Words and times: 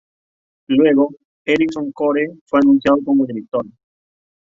Luego, 0.69 1.11
Ericson 1.45 1.91
Core 1.91 2.25
fue 2.47 2.57
anunciado 2.63 2.97
como 3.05 3.27
director. 3.27 3.67